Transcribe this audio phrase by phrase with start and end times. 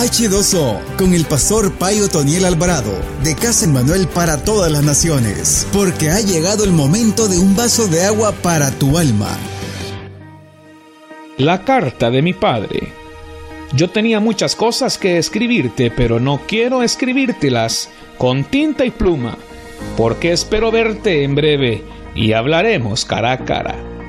[0.00, 2.90] H2O con el pastor Payo Toniel Alvarado
[3.22, 7.86] de Casa Manuel para todas las naciones, porque ha llegado el momento de un vaso
[7.86, 9.28] de agua para tu alma.
[11.36, 12.94] La carta de mi padre.
[13.74, 19.36] Yo tenía muchas cosas que escribirte, pero no quiero escribírtelas con tinta y pluma,
[19.98, 23.99] porque espero verte en breve y hablaremos cara a cara.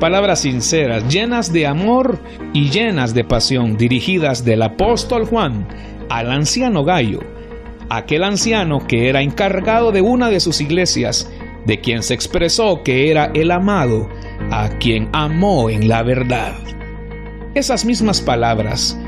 [0.00, 2.18] Palabras sinceras, llenas de amor
[2.54, 5.68] y llenas de pasión, dirigidas del apóstol Juan
[6.08, 7.20] al anciano Gallo,
[7.90, 11.30] aquel anciano que era encargado de una de sus iglesias,
[11.66, 14.08] de quien se expresó que era el amado,
[14.50, 16.54] a quien amó en la verdad.
[17.54, 18.98] Esas mismas palabras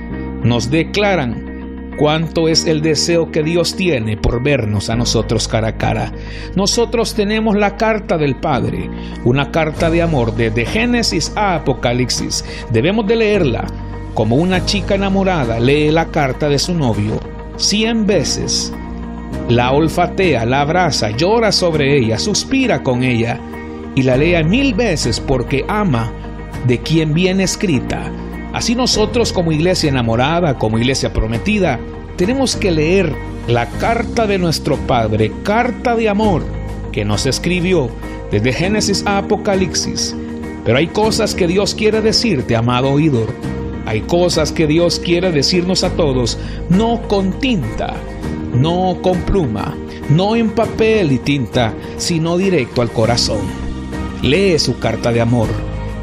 [0.45, 1.52] nos declaran
[1.97, 6.13] cuánto es el deseo que Dios tiene por vernos a nosotros cara a cara.
[6.55, 8.91] Nosotros tenemos la carta del Padre,
[9.25, 12.45] una carta de amor desde Génesis a Apocalipsis.
[12.71, 13.67] Debemos de leerla
[14.15, 17.19] como una chica enamorada lee la carta de su novio
[17.57, 18.73] cien veces.
[19.49, 23.39] La olfatea, la abraza, llora sobre ella, suspira con ella
[23.95, 26.11] y la lea mil veces porque ama
[26.67, 28.11] de quien viene escrita
[28.53, 31.81] Así nosotros como iglesia enamorada, como iglesia prometida,
[32.17, 33.15] tenemos que leer
[33.49, 36.43] la carta de nuestro Padre, carta de amor
[36.93, 37.89] que nos escribió
[38.31, 40.15] desde Génesis a Apocalipsis.
[40.65, 43.35] Pero hay cosas que Dios quiere decirte, amado oidor.
[43.87, 47.95] Hay cosas que Dios quiere decirnos a todos, no con tinta,
[48.55, 49.75] no con pluma,
[50.09, 53.41] no en papel y tinta, sino directo al corazón.
[54.23, 55.49] Lee su carta de amor,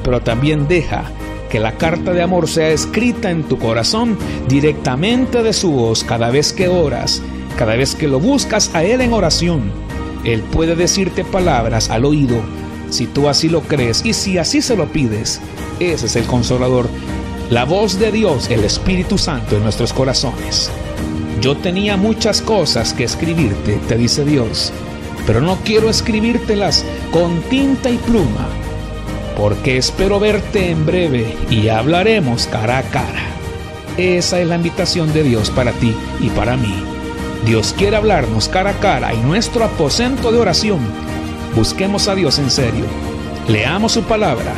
[0.03, 1.05] pero también deja
[1.49, 6.29] que la carta de amor sea escrita en tu corazón directamente de su voz cada
[6.29, 7.21] vez que oras,
[7.57, 9.71] cada vez que lo buscas a Él en oración.
[10.23, 12.41] Él puede decirte palabras al oído
[12.89, 15.41] si tú así lo crees y si así se lo pides.
[15.79, 16.87] Ese es el consolador,
[17.49, 20.69] la voz de Dios, el Espíritu Santo en nuestros corazones.
[21.41, 24.71] Yo tenía muchas cosas que escribirte, te dice Dios,
[25.25, 28.47] pero no quiero escribírtelas con tinta y pluma
[29.39, 33.23] porque espero verte en breve y hablaremos cara a cara.
[33.95, 36.83] Esa es la invitación de Dios para ti y para mí.
[37.45, 40.79] Dios quiere hablarnos cara a cara en nuestro aposento de oración.
[41.55, 42.83] Busquemos a Dios en serio.
[43.47, 44.55] Leamos su palabra,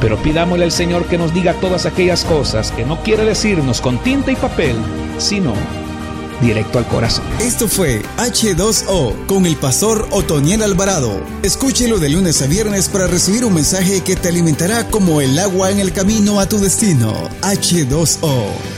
[0.00, 3.98] pero pidámosle al Señor que nos diga todas aquellas cosas que no quiere decirnos con
[3.98, 4.74] tinta y papel,
[5.18, 5.52] sino
[6.40, 7.24] directo al corazón.
[7.40, 11.20] Esto fue H2O con el pastor Otoniel Alvarado.
[11.42, 15.70] Escúchelo de lunes a viernes para recibir un mensaje que te alimentará como el agua
[15.70, 17.12] en el camino a tu destino.
[17.42, 18.75] H2O.